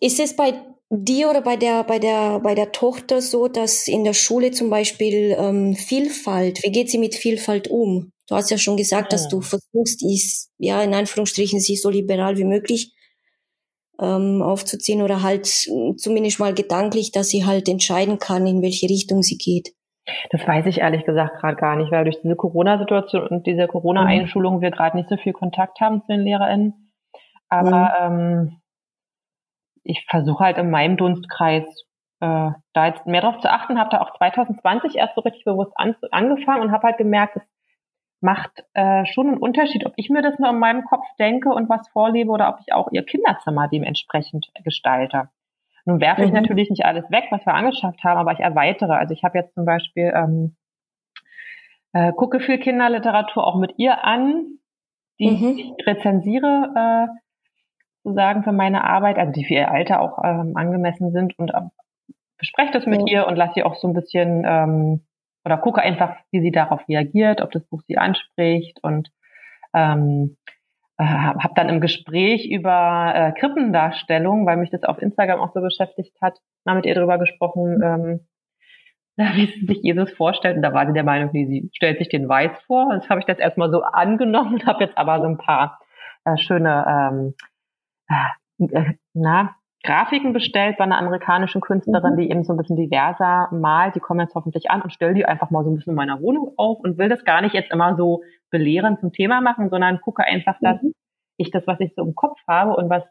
[0.00, 0.54] ist es bei
[0.90, 4.70] dir oder bei der, bei der, bei der Tochter so, dass in der Schule zum
[4.70, 8.12] Beispiel ähm, Vielfalt, wie geht sie mit Vielfalt um?
[8.28, 9.18] Du hast ja schon gesagt, ja.
[9.18, 12.92] dass du versuchst, ist, ja, in Anführungsstrichen, sie so liberal wie möglich
[14.00, 19.22] ähm, aufzuziehen oder halt zumindest mal gedanklich, dass sie halt entscheiden kann, in welche Richtung
[19.22, 19.74] sie geht.
[20.30, 24.60] Das weiß ich ehrlich gesagt gerade gar nicht, weil durch diese Corona-Situation und diese Corona-Einschulung
[24.60, 26.92] wir gerade nicht so viel Kontakt haben zu den LehrerInnen.
[27.48, 28.20] Aber mhm.
[28.20, 28.60] ähm,
[29.82, 31.64] ich versuche halt in meinem Dunstkreis
[32.20, 35.72] äh, da jetzt mehr drauf zu achten, habe da auch 2020 erst so richtig bewusst
[35.74, 37.42] an, angefangen und habe halt gemerkt, es
[38.20, 41.68] macht äh, schon einen Unterschied, ob ich mir das nur in meinem Kopf denke und
[41.68, 45.28] was vorlebe oder ob ich auch ihr Kinderzimmer dementsprechend gestalte.
[45.84, 46.36] Nun werfe ich mhm.
[46.36, 48.94] natürlich nicht alles weg, was wir angeschafft haben, aber ich erweitere.
[48.94, 50.56] Also ich habe jetzt zum Beispiel ähm,
[51.92, 54.58] äh, gucke viel Kinderliteratur auch mit ihr an,
[55.20, 55.58] die mhm.
[55.58, 57.20] ich rezensiere äh,
[58.02, 61.60] sozusagen für meine Arbeit, also die für ihr Alter auch ähm, angemessen sind und äh,
[62.38, 63.20] bespreche das mit ja.
[63.20, 65.06] ihr und lasse sie auch so ein bisschen ähm,
[65.46, 69.10] oder gucke einfach, wie sie darauf reagiert, ob das Buch sie anspricht und
[69.74, 70.36] ähm,
[70.98, 75.60] äh, habe dann im Gespräch über äh, Krippendarstellung, weil mich das auf Instagram auch so
[75.60, 78.26] beschäftigt hat, mal mit ihr darüber gesprochen, ähm,
[79.36, 80.56] wie sie sich Jesus vorstellt.
[80.56, 82.92] Und da war sie der Meinung, wie sie stellt sich den Weiß vor.
[82.92, 85.78] Das habe ich das erstmal so angenommen, habe jetzt aber so ein paar
[86.24, 87.34] äh, schöne
[88.10, 89.54] ähm, äh, na,
[89.86, 92.16] Grafiken bestellt bei einer amerikanischen Künstlerin, mhm.
[92.18, 93.94] die eben so ein bisschen diverser malt.
[93.94, 96.20] Die kommen jetzt hoffentlich an und stelle die einfach mal so ein bisschen in meiner
[96.20, 100.00] Wohnung auf und will das gar nicht jetzt immer so belehrend zum Thema machen, sondern
[100.00, 100.92] gucke einfach, dass mhm.
[101.38, 103.04] ich das, was ich so im Kopf habe und was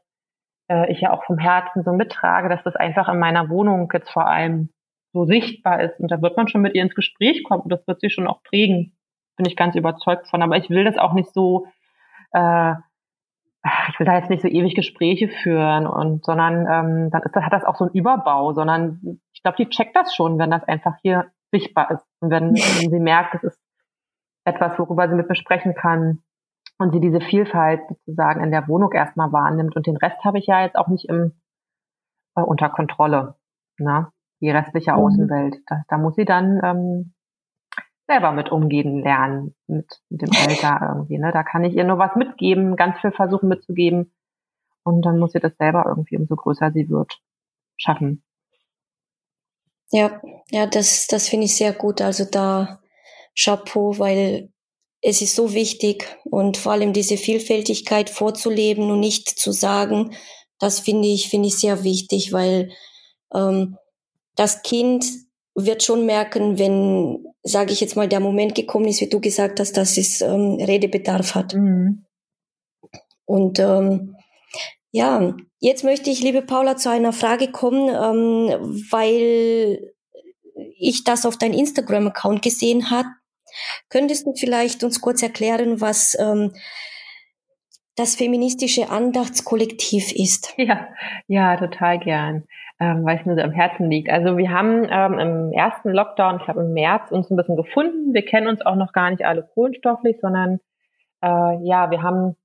[0.69, 4.11] äh, ich ja auch vom Herzen so mittrage, dass das einfach in meiner Wohnung jetzt
[4.11, 4.69] vor allem
[5.13, 5.99] so sichtbar ist.
[5.99, 8.27] Und da wird man schon mit ihr ins Gespräch kommen und das wird sie schon
[8.27, 8.97] auch prägen.
[9.37, 10.41] Bin ich ganz überzeugt von.
[10.41, 11.67] Aber ich will das auch nicht so
[12.31, 12.73] äh,
[13.89, 17.53] ich will da jetzt nicht so ewig Gespräche führen und sondern ähm, dann ist, hat
[17.53, 20.95] das auch so einen Überbau, sondern ich glaube, die checkt das schon, wenn das einfach
[21.01, 23.59] hier sichtbar ist und wenn, wenn sie merkt, es ist
[24.45, 26.21] etwas, worüber sie mit mir sprechen kann
[26.77, 30.45] und sie diese Vielfalt sozusagen in der Wohnung erstmal wahrnimmt und den Rest habe ich
[30.45, 31.33] ja jetzt auch nicht im
[32.35, 33.35] äh, unter Kontrolle,
[33.79, 34.11] ne?
[34.41, 34.97] Die restliche mhm.
[34.99, 37.14] Außenwelt, da, da muss sie dann ähm,
[38.07, 41.17] selber mit umgehen lernen, mit, mit dem Alter irgendwie.
[41.17, 41.31] Ne?
[41.31, 44.13] Da kann ich ihr nur was mitgeben, ganz viel versuchen mitzugeben.
[44.83, 47.19] Und dann muss sie das selber irgendwie, umso größer sie wird,
[47.77, 48.23] schaffen.
[49.91, 52.01] Ja, ja, das, das finde ich sehr gut.
[52.01, 52.79] Also da
[53.37, 54.51] Chapeau, weil
[55.01, 60.15] es ist so wichtig und vor allem diese Vielfältigkeit vorzuleben und nicht zu sagen,
[60.59, 62.71] das finde ich, finde ich sehr wichtig, weil
[63.33, 63.77] ähm,
[64.35, 65.05] das Kind
[65.55, 69.59] wird schon merken, wenn, sage ich jetzt mal, der Moment gekommen ist, wie du gesagt
[69.59, 71.53] hast, dass es ähm, Redebedarf hat.
[71.53, 72.05] Mhm.
[73.23, 74.17] Und ähm,
[74.91, 79.93] ja, jetzt möchte ich, liebe Paula, zu einer Frage kommen, ähm, weil
[80.77, 83.07] ich das auf dein Instagram-Account gesehen hat.
[83.89, 86.53] Könntest du vielleicht uns kurz erklären, was ähm,
[87.95, 90.53] das feministische Andachtskollektiv ist?
[90.57, 90.89] Ja,
[91.27, 92.43] ja, total gern
[92.79, 94.09] ähm, weil es mir so am Herzen liegt.
[94.09, 98.13] Also wir haben ähm, im ersten Lockdown, ich glaube im März, uns ein bisschen gefunden.
[98.13, 100.59] Wir kennen uns auch noch gar nicht alle kohlenstofflich, sondern
[101.21, 102.35] äh, ja, wir haben,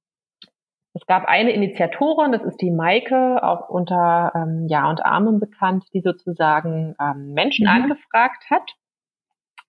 [0.95, 5.85] es gab eine Initiatorin, das ist die Maike, auch unter ähm, Ja und Armen bekannt,
[5.95, 7.83] die sozusagen ähm, Menschen mhm.
[7.83, 8.71] angefragt hat.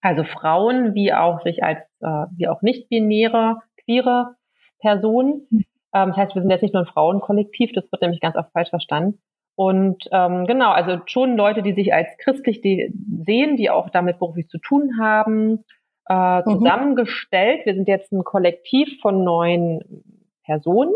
[0.02, 4.36] Also Frauen, wie auch sich als, äh, wie auch nicht-binäre, queere
[4.80, 5.48] Personen.
[5.50, 5.66] Mhm.
[5.94, 8.52] Ähm, das heißt, wir sind jetzt nicht nur ein Frauenkollektiv, das wird nämlich ganz oft
[8.52, 9.20] falsch verstanden.
[9.56, 14.48] Und ähm, genau, also schon Leute, die sich als christlich sehen, die auch damit beruflich
[14.48, 15.64] zu tun haben,
[16.10, 16.44] äh, mhm.
[16.44, 17.66] zusammengestellt.
[17.66, 19.82] Wir sind jetzt ein Kollektiv von neun
[20.44, 20.94] Personen,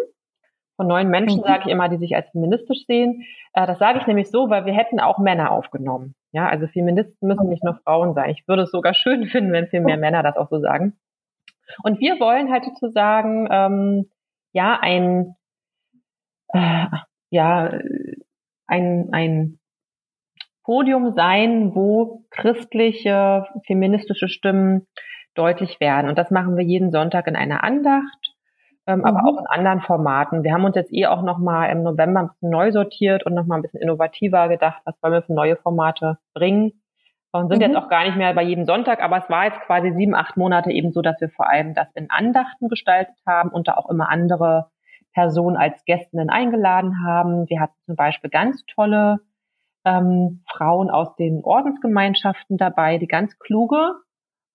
[0.77, 1.45] von neun Menschen, mhm.
[1.45, 3.23] sage ich immer, die sich als feministisch sehen.
[3.53, 6.15] Äh, das sage ich nämlich so, weil wir hätten auch Männer aufgenommen.
[6.31, 8.31] Ja, also Feministen müssen nicht nur Frauen sein.
[8.31, 10.97] Ich würde es sogar schön finden, wenn viel mehr Männer das auch so sagen.
[11.83, 14.09] Und wir wollen halt sozusagen ähm,
[14.53, 15.35] ja ein
[16.49, 16.85] äh,
[17.29, 17.71] ja
[18.67, 19.60] ein, ein
[20.63, 24.88] Podium sein, wo christliche, feministische Stimmen
[25.36, 26.10] deutlich werden.
[26.10, 28.34] Und das machen wir jeden Sonntag in einer Andacht.
[28.88, 29.06] ähm, mhm.
[29.06, 30.43] aber auch in anderen Formaten.
[30.43, 33.60] Wir haben uns jetzt eh auch nochmal im November ein bisschen neu sortiert und nochmal
[33.60, 36.73] ein bisschen innovativer gedacht, was wollen wir für neue Formate bringen.
[37.32, 37.63] Und sind mhm.
[37.63, 40.38] jetzt auch gar nicht mehr bei jedem Sonntag, aber es war jetzt quasi sieben, acht
[40.38, 43.89] Monate eben so, dass wir vor allem das in Andachten gestaltet haben und da auch
[43.89, 44.69] immer andere
[45.15, 47.49] Personen als Gästinnen eingeladen haben.
[47.49, 49.21] Wir hatten zum Beispiel ganz tolle
[49.86, 53.95] ähm, Frauen aus den Ordensgemeinschaften dabei, die ganz kluge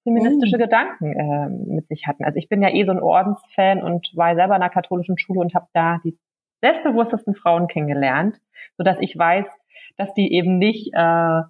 [0.05, 0.61] feministische mhm.
[0.61, 2.25] Gedanken äh, mit sich hatten.
[2.25, 5.40] Also ich bin ja eh so ein Ordensfan und war selber in einer katholischen Schule
[5.40, 6.18] und habe da die
[6.62, 8.37] selbstbewusstesten Frauen kennengelernt,
[8.77, 9.46] so dass ich weiß,
[9.96, 11.40] dass die eben nicht äh,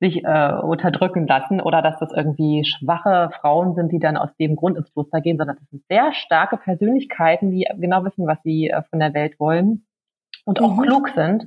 [0.00, 4.56] sich äh, unterdrücken lassen oder dass das irgendwie schwache Frauen sind, die dann aus dem
[4.56, 8.70] Grund ins Kloster gehen, sondern das sind sehr starke Persönlichkeiten, die genau wissen, was sie
[8.70, 9.86] äh, von der Welt wollen
[10.44, 10.82] und auch mhm.
[10.82, 11.46] klug sind.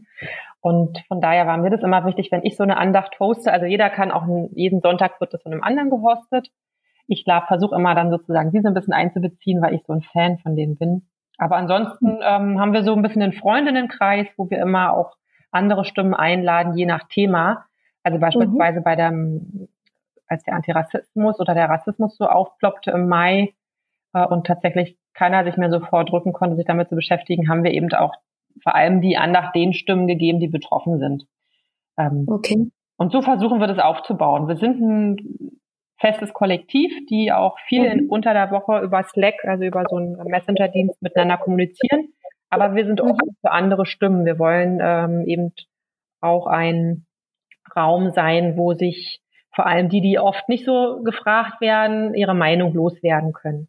[0.62, 3.52] Und von daher war mir das immer wichtig, wenn ich so eine Andacht hoste.
[3.52, 6.50] Also jeder kann auch jeden Sonntag wird das von einem anderen gehostet.
[7.08, 10.56] Ich versuche immer dann sozusagen diese ein bisschen einzubeziehen, weil ich so ein Fan von
[10.56, 11.08] denen bin.
[11.38, 12.22] Aber ansonsten mhm.
[12.22, 15.16] ähm, haben wir so ein bisschen einen Freundinnenkreis, wo wir immer auch
[15.52, 17.66] andere Stimmen einladen, je nach Thema.
[18.08, 18.84] Also beispielsweise mhm.
[18.84, 19.68] bei dem,
[20.28, 23.54] als der Antirassismus oder der Rassismus so aufploppte im Mai
[24.14, 27.74] äh, und tatsächlich keiner sich mehr so vordrücken konnte, sich damit zu beschäftigen, haben wir
[27.74, 28.14] eben auch
[28.64, 31.26] vor allem die Andacht den Stimmen gegeben, die betroffen sind.
[31.98, 32.72] Ähm, okay.
[32.96, 34.48] Und so versuchen wir das aufzubauen.
[34.48, 35.60] Wir sind ein
[36.00, 38.10] festes Kollektiv, die auch viel in, mhm.
[38.10, 42.14] unter der Woche über Slack, also über so einen Messenger-Dienst miteinander kommunizieren.
[42.50, 44.24] Aber wir sind offen für andere Stimmen.
[44.24, 45.52] Wir wollen ähm, eben
[46.22, 47.07] auch ein
[47.76, 49.22] Raum sein, wo sich
[49.54, 53.68] vor allem die, die oft nicht so gefragt werden, ihre Meinung loswerden können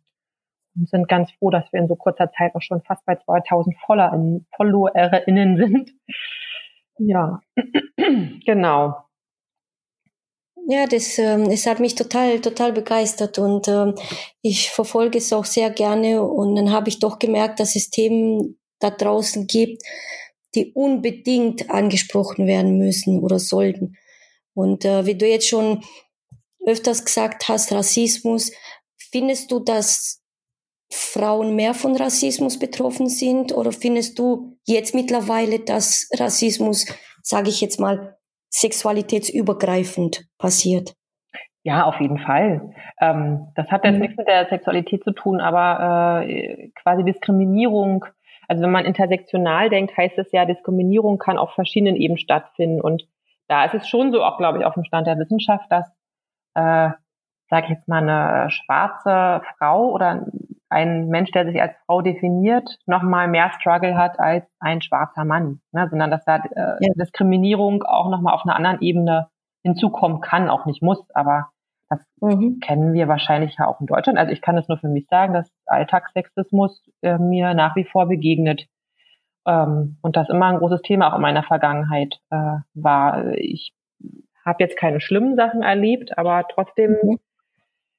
[0.79, 3.77] und sind ganz froh, dass wir in so kurzer Zeit auch schon fast bei 2000
[4.57, 5.91] FollowerInnen sind.
[6.99, 7.41] Ja,
[8.47, 8.97] genau.
[10.71, 13.95] Ja, das, ähm, hat mich total, total begeistert und ähm,
[14.43, 18.59] ich verfolge es auch sehr gerne und dann habe ich doch gemerkt, dass es Themen
[18.79, 19.83] da draußen gibt,
[20.55, 23.97] die unbedingt angesprochen werden müssen oder sollten.
[24.55, 25.83] Und äh, wie du jetzt schon
[26.67, 28.53] öfters gesagt hast, Rassismus,
[28.97, 30.23] findest du, dass
[30.91, 33.53] Frauen mehr von Rassismus betroffen sind?
[33.53, 36.87] Oder findest du jetzt mittlerweile, dass Rassismus,
[37.23, 38.17] sage ich jetzt mal,
[38.51, 40.95] sexualitätsübergreifend passiert?
[41.63, 42.73] Ja, auf jeden Fall.
[43.01, 44.01] Ähm, das hat jetzt mhm.
[44.01, 48.07] nichts mit der Sexualität zu tun, aber äh, quasi Diskriminierung,
[48.49, 52.81] also wenn man intersektional denkt, heißt es ja, Diskriminierung kann auf verschiedenen Ebenen stattfinden.
[52.81, 53.07] Und
[53.47, 55.87] da ist es schon so, auch glaube ich, auf dem Stand der Wissenschaft, dass,
[56.55, 56.91] äh,
[57.51, 60.27] sage ich jetzt mal, eine schwarze Frau oder
[60.71, 65.61] ein Mensch, der sich als Frau definiert, nochmal mehr Struggle hat als ein schwarzer Mann,
[65.73, 65.87] ne?
[65.89, 66.93] sondern dass da äh, ja.
[66.95, 69.29] Diskriminierung auch nochmal auf einer anderen Ebene
[69.63, 71.51] hinzukommen kann, auch nicht muss, aber
[71.89, 72.61] das mhm.
[72.61, 74.19] kennen wir wahrscheinlich ja auch in Deutschland.
[74.19, 78.07] Also ich kann es nur für mich sagen, dass Alltagssexismus äh, mir nach wie vor
[78.07, 78.67] begegnet
[79.47, 83.33] ähm, und das immer ein großes Thema auch in meiner Vergangenheit äh, war.
[83.37, 83.73] Ich
[84.45, 87.19] habe jetzt keine schlimmen Sachen erlebt, aber trotzdem mhm.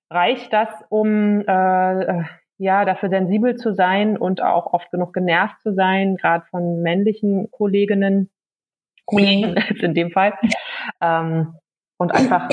[0.09, 2.23] reicht das, um äh,
[2.59, 7.49] ja, dafür sensibel zu sein und auch oft genug genervt zu sein, gerade von männlichen
[7.51, 8.29] Kolleginnen,
[9.05, 9.75] Kollegen mhm.
[9.81, 10.33] in dem Fall.
[11.01, 11.55] Ähm,
[11.97, 12.49] und einfach,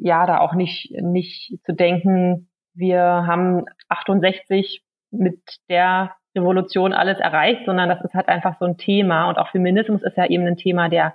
[0.00, 7.64] ja, da auch nicht, nicht zu denken, wir haben 68 mit der Revolution alles erreicht,
[7.66, 9.28] sondern das ist halt einfach so ein Thema.
[9.28, 11.14] Und auch Feminismus ist ja eben ein Thema, der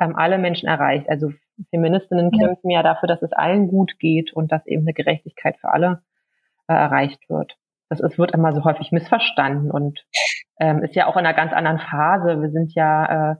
[0.00, 1.08] ähm, alle Menschen erreicht.
[1.08, 1.32] Also
[1.70, 2.46] Feministinnen ja.
[2.46, 6.02] kämpfen ja dafür, dass es allen gut geht und dass eben eine Gerechtigkeit für alle
[6.68, 7.56] äh, erreicht wird
[7.88, 10.04] das ist, wird immer so häufig missverstanden und
[10.60, 12.40] ähm, ist ja auch in einer ganz anderen Phase.
[12.40, 13.36] Wir sind ja, äh,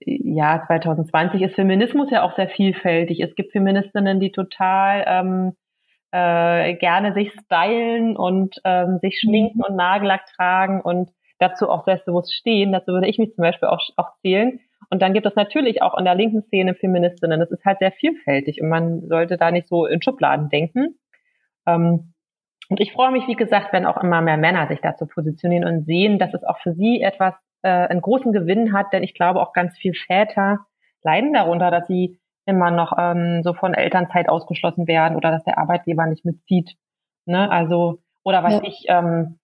[0.00, 3.20] ja, 2020 ist Feminismus ja auch sehr vielfältig.
[3.20, 5.56] Es gibt Feministinnen, die total ähm,
[6.12, 12.34] äh, gerne sich stylen und ähm, sich schminken und Nagellack tragen und dazu auch selbstbewusst
[12.34, 12.72] stehen.
[12.72, 14.60] Dazu würde ich mich zum Beispiel auch, auch zählen.
[14.90, 17.40] Und dann gibt es natürlich auch in der linken Szene Feministinnen.
[17.40, 20.98] Das ist halt sehr vielfältig und man sollte da nicht so in Schubladen denken.
[21.66, 22.12] Ähm,
[22.68, 25.86] und ich freue mich, wie gesagt, wenn auch immer mehr Männer sich dazu positionieren und
[25.86, 29.40] sehen, dass es auch für sie etwas, äh, einen großen Gewinn hat, denn ich glaube
[29.40, 30.66] auch ganz viel Väter
[31.02, 35.58] leiden darunter, dass sie immer noch ähm, so von Elternzeit ausgeschlossen werden oder dass der
[35.58, 36.76] Arbeitgeber nicht mitzieht.
[37.26, 37.50] Ne?
[37.50, 38.62] Also, oder was ja.
[38.64, 39.38] ich, ähm,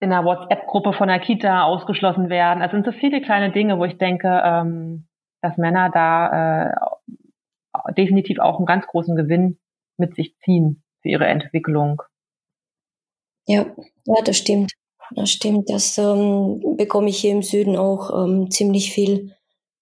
[0.00, 2.62] in einer WhatsApp-Gruppe von der Kita ausgeschlossen werden.
[2.62, 5.06] Also sind so viele kleine Dinge, wo ich denke, ähm,
[5.42, 9.58] dass Männer da äh, definitiv auch einen ganz großen Gewinn
[9.98, 12.02] mit sich ziehen für ihre Entwicklung.
[13.46, 13.66] Ja,
[14.06, 14.72] ja, das stimmt.
[15.14, 15.70] Das stimmt.
[15.70, 19.34] Das ähm, bekomme ich hier im Süden auch ähm, ziemlich viel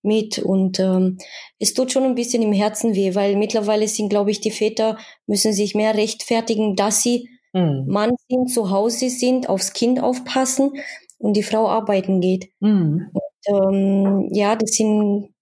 [0.03, 1.19] mit und ähm,
[1.59, 4.97] es tut schon ein bisschen im Herzen weh, weil mittlerweile sind, glaube ich, die Väter
[5.27, 7.85] müssen sich mehr rechtfertigen, dass sie mhm.
[7.87, 10.73] Mann sind, zu Hause sind, aufs Kind aufpassen
[11.19, 12.51] und die Frau arbeiten geht.
[12.61, 13.11] Mhm.
[13.13, 15.35] Und, ähm, ja, das sind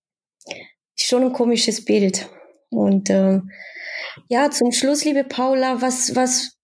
[0.97, 2.29] schon ein komisches Bild.
[2.71, 3.51] Und ähm,
[4.29, 6.56] ja, zum Schluss, liebe Paula, was, was,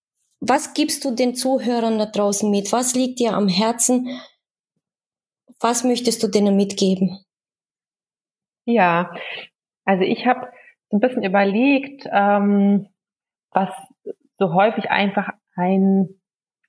[0.45, 2.73] was gibst du den Zuhörern da draußen mit?
[2.73, 4.09] Was liegt dir am Herzen?
[5.61, 7.21] Was möchtest du denen mitgeben?
[8.65, 9.15] Ja,
[9.85, 10.49] also ich habe
[10.91, 12.89] ein bisschen überlegt, ähm,
[13.53, 13.71] was
[14.37, 16.09] so häufig einfach ein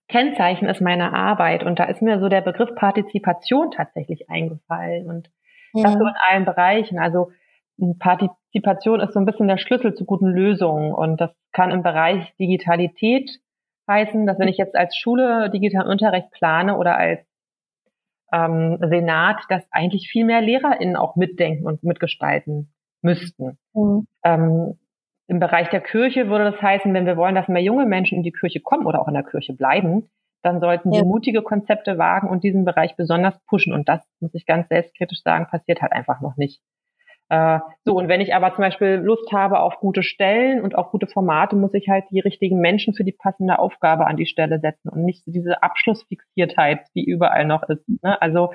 [0.07, 1.63] Kennzeichen ist meiner Arbeit.
[1.63, 5.07] Und da ist mir so der Begriff Partizipation tatsächlich eingefallen.
[5.07, 5.31] Und
[5.73, 5.83] ja.
[5.83, 6.99] das so in allen Bereichen.
[6.99, 7.31] Also
[7.97, 10.93] Partizipation ist so ein bisschen der Schlüssel zu guten Lösungen.
[10.93, 13.39] Und das kann im Bereich Digitalität
[13.87, 17.19] heißen, dass wenn ich jetzt als Schule digitalen Unterricht plane oder als
[18.33, 23.57] ähm, Senat, dass eigentlich viel mehr LehrerInnen auch mitdenken und mitgestalten müssten.
[23.73, 24.07] Mhm.
[24.23, 24.79] Ähm,
[25.27, 28.23] Im Bereich der Kirche würde das heißen, wenn wir wollen, dass mehr junge Menschen in
[28.23, 30.09] die Kirche kommen oder auch in der Kirche bleiben,
[30.41, 30.99] dann sollten ja.
[30.99, 33.73] wir mutige Konzepte wagen und diesen Bereich besonders pushen.
[33.73, 36.61] Und das, muss ich ganz selbstkritisch sagen, passiert halt einfach noch nicht.
[37.29, 40.91] Äh, so, und wenn ich aber zum Beispiel Lust habe auf gute Stellen und auf
[40.91, 44.59] gute Formate, muss ich halt die richtigen Menschen für die passende Aufgabe an die Stelle
[44.59, 47.87] setzen und nicht diese Abschlussfixiertheit, die überall noch ist.
[48.01, 48.21] Ne?
[48.21, 48.53] Also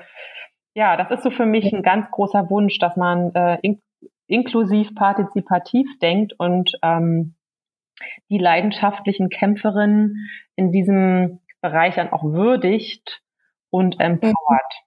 [0.74, 3.80] ja, das ist so für mich ein ganz großer Wunsch, dass man äh, in
[4.28, 7.34] inklusiv partizipativ denkt und ähm,
[8.28, 13.22] die leidenschaftlichen Kämpferinnen in diesem Bereich dann auch würdigt
[13.70, 14.82] und empowert.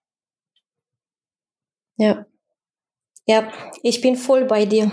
[1.98, 2.26] Ja.
[3.28, 3.52] Ja,
[3.84, 4.92] ich bin voll bei dir.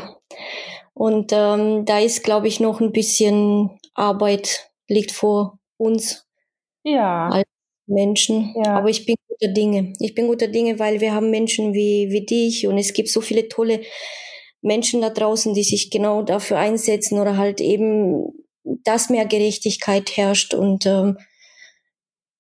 [0.94, 6.26] Und ähm, da ist, glaube ich, noch ein bisschen Arbeit liegt vor uns.
[6.84, 7.28] Ja.
[7.28, 7.48] Als
[7.86, 8.54] Menschen.
[8.64, 8.76] Ja.
[8.76, 9.92] Aber ich bin guter Dinge.
[10.00, 13.20] Ich bin guter Dinge, weil wir haben Menschen wie, wie dich und es gibt so
[13.20, 13.80] viele tolle
[14.60, 18.32] Menschen da draußen, die sich genau dafür einsetzen oder halt eben,
[18.64, 21.16] dass mehr Gerechtigkeit herrscht und ähm,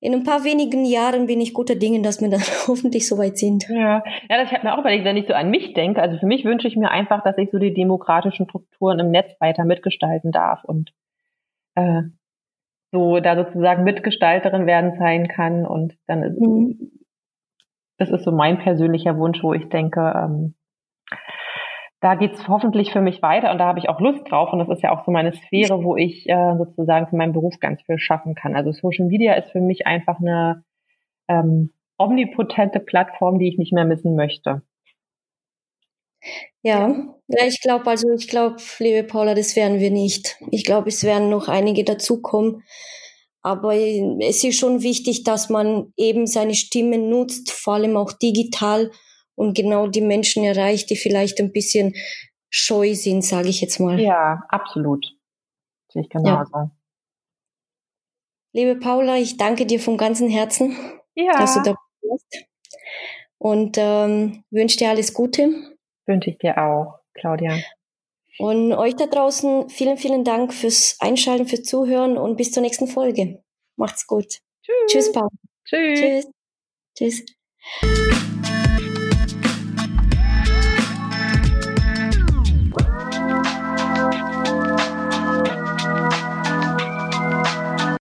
[0.00, 3.68] in ein paar wenigen Jahren bin ich guter Dinge, dass wir dann hoffentlich soweit sind.
[3.68, 6.00] Ja, ja das hat mir auch überlegt, wenn ich so an mich denke.
[6.00, 9.34] Also für mich wünsche ich mir einfach, dass ich so die demokratischen Strukturen im Netz
[9.40, 10.92] weiter mitgestalten darf und
[11.74, 12.02] äh,
[12.92, 15.66] so da sozusagen Mitgestalterin werden sein kann.
[15.66, 16.90] Und dann ist, mhm.
[17.98, 20.54] das ist so mein persönlicher Wunsch, wo ich denke, ähm,
[22.00, 24.68] da geht's hoffentlich für mich weiter und da habe ich auch Lust drauf und das
[24.68, 27.98] ist ja auch so meine Sphäre, wo ich äh, sozusagen für meinen Beruf ganz viel
[27.98, 28.54] schaffen kann.
[28.54, 30.64] Also Social Media ist für mich einfach eine
[31.28, 34.62] ähm, omnipotente Plattform, die ich nicht mehr missen möchte.
[36.62, 36.88] Ja,
[37.28, 40.38] ja ich glaube, also ich glaube, liebe Paula, das werden wir nicht.
[40.50, 42.62] Ich glaube, es werden noch einige dazukommen.
[43.42, 48.90] Aber es ist schon wichtig, dass man eben seine Stimme nutzt, vor allem auch digital
[49.38, 51.94] und genau die Menschen erreicht, die vielleicht ein bisschen
[52.50, 54.00] scheu sind, sage ich jetzt mal.
[54.00, 55.06] Ja, absolut.
[55.92, 56.50] Sehe ich genauso.
[56.52, 56.70] Ja.
[58.52, 60.76] Liebe Paula, ich danke dir von ganzem Herzen,
[61.14, 61.38] ja.
[61.38, 62.46] dass du da bist.
[63.38, 65.50] Und ähm, wünsche dir alles Gute.
[66.06, 67.58] Wünsche ich dir auch, Claudia.
[68.38, 72.88] Und euch da draußen vielen, vielen Dank fürs Einschalten, fürs Zuhören und bis zur nächsten
[72.88, 73.44] Folge.
[73.76, 74.40] Macht's gut.
[74.62, 74.74] Tschüss.
[74.88, 75.28] Tschüss, Paula.
[75.64, 76.26] Tschüss.
[76.94, 77.24] Tschüss.
[77.82, 78.77] Tschüss.